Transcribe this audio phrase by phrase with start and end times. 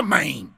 [0.00, 0.48] homem!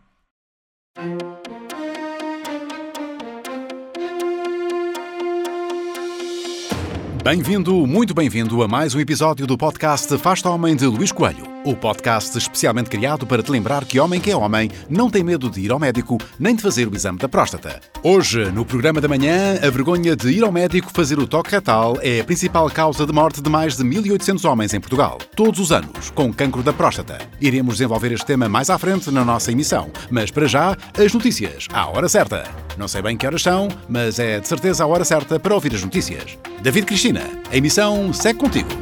[7.24, 11.51] Bem-vindo, muito bem-vindo a mais um episódio do podcast Faz-te Homem de Luís Coelho.
[11.64, 15.48] O podcast especialmente criado para te lembrar que homem que é homem não tem medo
[15.48, 17.78] de ir ao médico nem de fazer o exame da próstata.
[18.02, 21.96] Hoje, no programa da manhã, a vergonha de ir ao médico fazer o toque retal
[22.00, 25.70] é a principal causa de morte de mais de 1.800 homens em Portugal, todos os
[25.70, 27.18] anos, com cancro da próstata.
[27.40, 31.68] Iremos desenvolver este tema mais à frente na nossa emissão, mas para já, as notícias,
[31.72, 32.42] à hora certa.
[32.76, 35.72] Não sei bem que horas são, mas é de certeza a hora certa para ouvir
[35.76, 36.36] as notícias.
[36.60, 37.22] David Cristina,
[37.52, 38.81] a emissão segue contigo.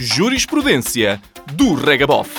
[0.00, 1.20] Jurisprudência
[1.54, 2.30] do Regabof.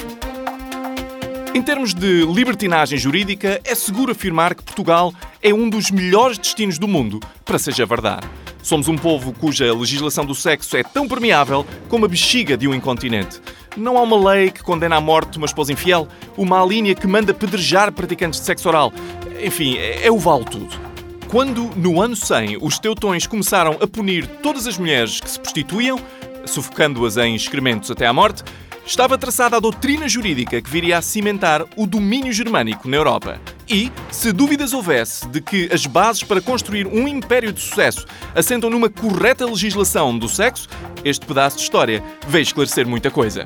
[1.54, 5.14] Em termos de libertinagem jurídica, é seguro afirmar que Portugal
[5.44, 8.26] é um dos melhores destinos do mundo para seja verdade.
[8.64, 12.74] Somos um povo cuja legislação do sexo é tão permeável como a bexiga de um
[12.74, 13.42] incontinente.
[13.76, 17.34] Não há uma lei que condena à morte uma esposa infiel, uma linha que manda
[17.34, 18.94] pedrejar praticantes de sexo oral.
[19.44, 20.90] Enfim, é o vale tudo.
[21.30, 26.00] Quando, no ano 100, os teutões começaram a punir todas as mulheres que se prostituíam,
[26.50, 28.44] sufocando-as em excrementos até à morte,
[28.86, 33.40] estava traçada a doutrina jurídica que viria a cimentar o domínio germânico na Europa.
[33.70, 38.70] E, se dúvidas houvesse de que as bases para construir um império de sucesso assentam
[38.70, 40.68] numa correta legislação do sexo,
[41.06, 43.46] este pedaço de história veio esclarecer muita coisa.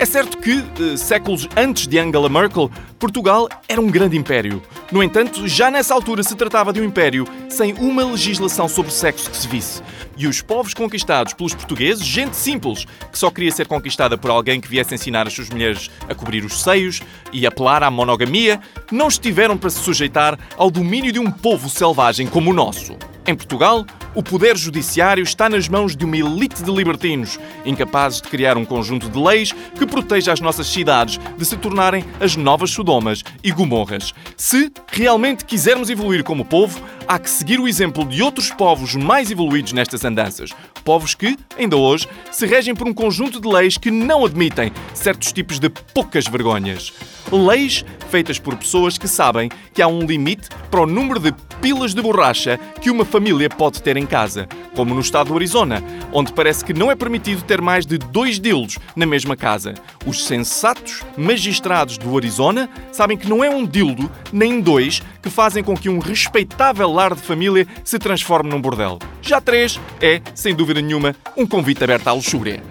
[0.00, 4.62] É certo que, eh, séculos antes de Angela Merkel, Portugal era um grande império.
[4.92, 9.28] No entanto, já nessa altura se tratava de um império sem uma legislação sobre sexo
[9.28, 9.82] que se visse.
[10.16, 14.60] E os povos conquistados pelos portugueses, gente simples, que só queria ser conquistada por alguém
[14.60, 18.60] que viesse ensinar as suas mulheres a cobrir os seios e apelar à monogamia,
[18.92, 22.96] não estiveram para se sujeitar ao domínio de um povo selvagem como o nosso.
[23.26, 23.84] Em Portugal,
[24.18, 28.64] o poder judiciário está nas mãos de uma elite de libertinos, incapazes de criar um
[28.64, 33.52] conjunto de leis que proteja as nossas cidades de se tornarem as novas Sodomas e
[33.52, 34.12] Gomorras.
[34.36, 39.30] Se realmente quisermos evoluir como povo, há que seguir o exemplo de outros povos mais
[39.30, 40.50] evoluídos nestas andanças.
[40.84, 45.32] Povos que, ainda hoje, se regem por um conjunto de leis que não admitem certos
[45.32, 46.92] tipos de poucas vergonhas.
[47.30, 51.94] Leis feitas por pessoas que sabem que há um limite para o número de pilas
[51.94, 55.82] de borracha que uma família pode ter em casa, como no estado do Arizona,
[56.12, 59.74] onde parece que não é permitido ter mais de dois dildos na mesma casa.
[60.06, 65.62] Os sensatos magistrados do Arizona sabem que não é um dildo, nem dois, que fazem
[65.62, 68.98] com que um respeitável lar de família se transforme num bordel.
[69.22, 72.62] Já três é, sem dúvida nenhuma, um convite aberto à luxúria.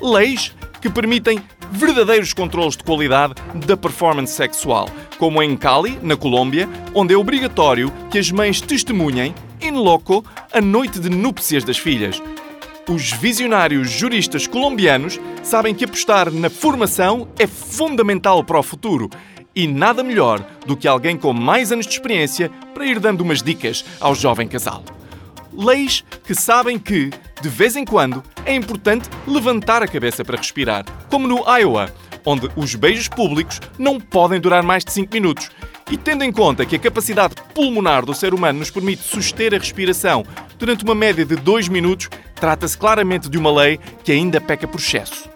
[0.00, 3.34] Leis que permitem verdadeiros controles de qualidade
[3.66, 9.34] da performance sexual, como em Cali, na Colômbia, onde é obrigatório que as mães testemunhem,
[9.60, 12.22] in loco, a noite de núpcias das filhas.
[12.88, 19.08] Os visionários juristas colombianos sabem que apostar na formação é fundamental para o futuro
[19.54, 23.42] e nada melhor do que alguém com mais anos de experiência para ir dando umas
[23.42, 24.84] dicas ao jovem casal.
[25.52, 27.10] Leis que sabem que,
[27.40, 31.90] de vez em quando, é importante levantar a cabeça para respirar, como no Iowa,
[32.24, 35.50] onde os beijos públicos não podem durar mais de 5 minutos.
[35.90, 39.58] E tendo em conta que a capacidade pulmonar do ser humano nos permite suster a
[39.58, 40.24] respiração
[40.58, 44.80] durante uma média de 2 minutos, trata-se claramente de uma lei que ainda peca por
[44.80, 45.28] excesso.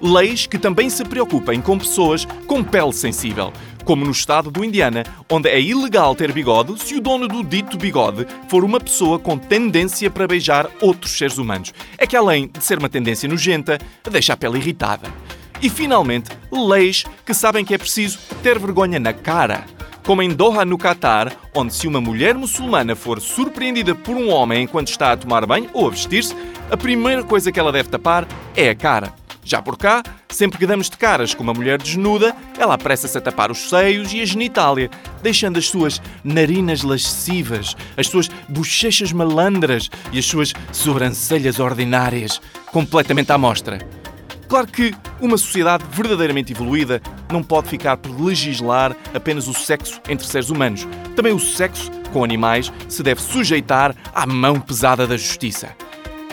[0.00, 3.52] Leis que também se preocupem com pessoas com pele sensível,
[3.84, 7.76] como no estado do Indiana, onde é ilegal ter bigode se o dono do dito
[7.76, 11.72] bigode for uma pessoa com tendência para beijar outros seres humanos.
[11.96, 13.78] É que além de ser uma tendência nojenta,
[14.10, 15.08] deixa a pele irritada.
[15.62, 19.64] E finalmente, leis que sabem que é preciso ter vergonha na cara.
[20.04, 24.64] Como em Doha, no Catar, onde se uma mulher muçulmana for surpreendida por um homem
[24.64, 26.34] enquanto está a tomar banho ou a vestir-se,
[26.68, 29.14] a primeira coisa que ela deve tapar é a cara.
[29.44, 33.20] Já por cá, sempre que damos de caras com uma mulher desnuda, ela apressa-se a
[33.20, 34.90] tapar os seios e a genitália,
[35.22, 42.40] deixando as suas narinas lascivas, as suas bochechas malandras e as suas sobrancelhas ordinárias
[42.72, 44.01] completamente à mostra.
[44.52, 47.00] Claro que uma sociedade verdadeiramente evoluída
[47.30, 50.86] não pode ficar por legislar apenas o sexo entre seres humanos.
[51.16, 55.74] Também o sexo com animais se deve sujeitar à mão pesada da justiça.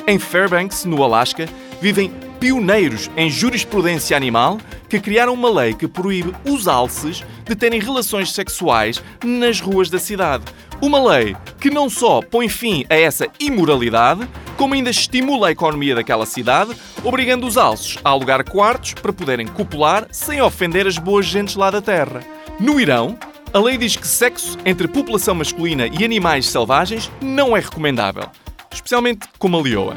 [0.06, 1.48] Em Fairbanks, no Alasca,
[1.82, 2.12] vivem
[2.42, 4.58] pioneiros em jurisprudência animal
[4.90, 9.98] que criaram uma lei que proíbe os alces de terem relações sexuais nas ruas da
[9.98, 10.44] cidade.
[10.82, 14.28] Uma lei que não só põe fim a essa imoralidade,
[14.60, 19.48] como ainda estimula a economia daquela cidade, obrigando os alces a alugar quartos para poderem
[19.48, 22.20] copular sem ofender as boas gentes lá da terra.
[22.60, 23.18] No Irão,
[23.54, 28.26] a lei diz que sexo entre população masculina e animais selvagens não é recomendável,
[28.70, 29.96] especialmente como a leoa.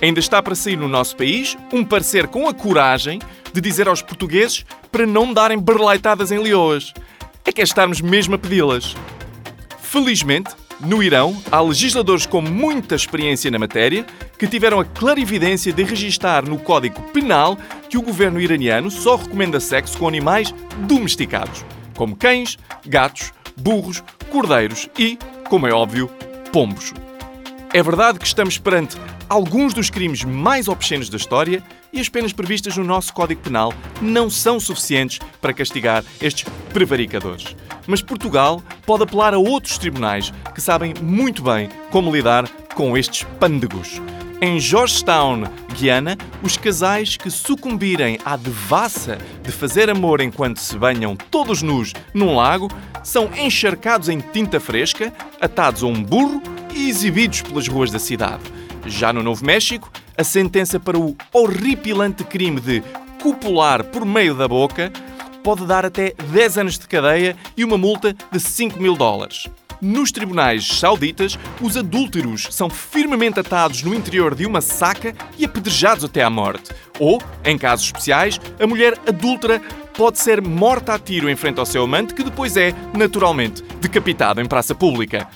[0.00, 3.18] Ainda está para sair no nosso país um parecer com a coragem
[3.52, 6.94] de dizer aos portugueses para não darem berleitadas em leoas.
[7.44, 8.96] É que é estarmos mesmo a pedi-las.
[9.82, 14.06] Felizmente, no Irão, há legisladores com muita experiência na matéria
[14.38, 17.58] que tiveram a clarividência de registar no Código Penal
[17.88, 20.54] que o governo iraniano só recomenda sexo com animais
[20.86, 21.64] domesticados,
[21.96, 26.08] como cães, gatos, burros, cordeiros e, como é óbvio,
[26.52, 26.94] pombos.
[27.72, 28.96] É verdade que estamos perante
[29.28, 31.62] alguns dos crimes mais obscenos da história
[31.98, 37.56] e as penas previstas no nosso Código Penal não são suficientes para castigar estes prevaricadores.
[37.88, 43.24] Mas Portugal pode apelar a outros tribunais que sabem muito bem como lidar com estes
[43.40, 44.00] pândegos.
[44.40, 45.42] Em Georgetown,
[45.74, 51.92] Guiana, os casais que sucumbirem à devassa de fazer amor enquanto se banham todos nus
[52.14, 52.70] num lago
[53.02, 56.40] são encharcados em tinta fresca, atados a um burro
[56.72, 58.44] e exibidos pelas ruas da cidade.
[58.86, 62.82] Já no Novo México, a sentença para o horripilante crime de
[63.22, 64.92] copular por meio da boca
[65.44, 69.46] pode dar até 10 anos de cadeia e uma multa de 5 mil dólares.
[69.80, 76.04] Nos tribunais sauditas, os adúlteros são firmemente atados no interior de uma saca e apedrejados
[76.04, 76.70] até à morte.
[76.98, 79.62] Ou, em casos especiais, a mulher adúltera
[79.96, 84.40] pode ser morta a tiro em frente ao seu amante, que depois é, naturalmente, decapitado
[84.40, 85.28] em praça pública.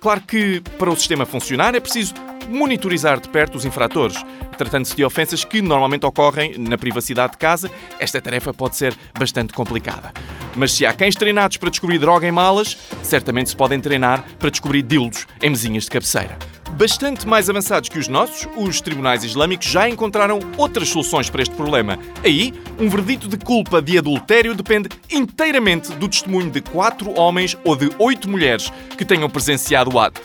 [0.00, 2.14] Claro que, para o sistema funcionar, é preciso
[2.48, 4.16] monitorizar de perto os infratores.
[4.56, 9.52] Tratando-se de ofensas que normalmente ocorrem na privacidade de casa, esta tarefa pode ser bastante
[9.52, 10.12] complicada.
[10.56, 14.50] Mas se há cães treinados para descobrir droga em malas, certamente se podem treinar para
[14.50, 16.38] descobrir dildos em mesinhas de cabeceira.
[16.72, 21.54] Bastante mais avançados que os nossos, os tribunais islâmicos já encontraram outras soluções para este
[21.54, 21.98] problema.
[22.24, 27.76] Aí, um verdito de culpa de adultério depende inteiramente do testemunho de quatro homens ou
[27.76, 30.20] de oito mulheres que tenham presenciado o ato.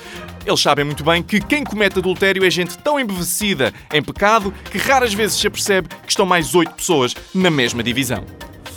[0.49, 4.79] Eles sabem muito bem que quem comete adultério é gente tão embevecida em pecado que
[4.79, 8.25] raras vezes se apercebe que estão mais oito pessoas na mesma divisão.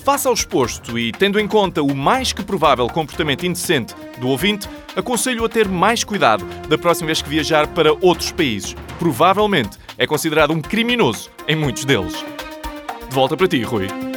[0.05, 4.69] Face ao exposto e tendo em conta o mais que provável comportamento indecente do ouvinte,
[4.95, 8.77] aconselho a ter mais cuidado da próxima vez que viajar para outros países.
[8.99, 12.13] Provavelmente é considerado um criminoso em muitos deles.
[13.09, 14.12] De volta para ti, Rui.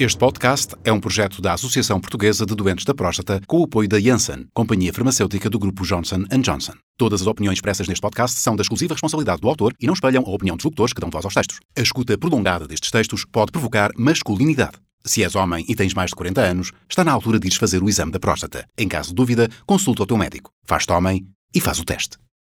[0.00, 3.86] Este podcast é um projeto da Associação Portuguesa de Doentes da Próstata com o apoio
[3.86, 6.72] da Janssen, companhia farmacêutica do grupo Johnson Johnson.
[6.96, 10.24] Todas as opiniões expressas neste podcast são da exclusiva responsabilidade do autor e não espelham
[10.26, 11.60] a opinião dos locutores que dão voz aos textos.
[11.76, 14.78] A escuta prolongada destes textos pode provocar masculinidade.
[15.04, 17.82] Se és homem e tens mais de 40 anos, está na altura de ires fazer
[17.82, 18.64] o exame da próstata.
[18.78, 20.50] Em caso de dúvida, consulta o teu médico.
[20.64, 22.16] Faz-te homem e faz o teste.